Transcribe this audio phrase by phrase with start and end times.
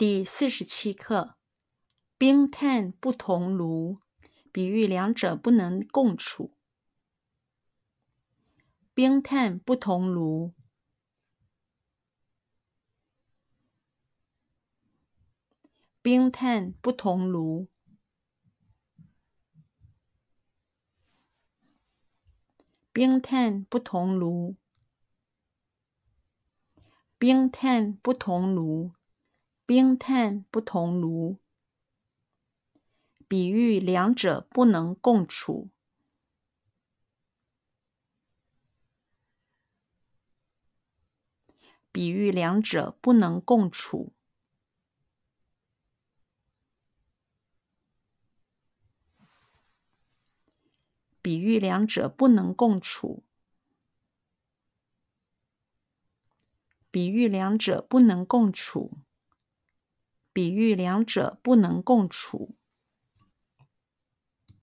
[0.00, 1.36] 第四十七课：
[2.16, 4.00] 冰炭不同炉，
[4.50, 6.56] 比喻两者不能共处。
[8.94, 10.54] 冰炭不同炉，
[16.00, 17.68] 冰炭不同炉，
[22.90, 24.56] 冰炭不同炉，
[27.18, 28.94] 冰炭不同炉。
[29.70, 31.38] 冰炭不同炉，
[33.28, 35.70] 比喻两者不能共处。
[41.92, 44.12] 比喻两者不能共处。
[51.22, 53.22] 比喻两者不能共处。
[56.90, 58.98] 比喻两者不能共处。
[60.32, 62.56] 比喻两者不能共处。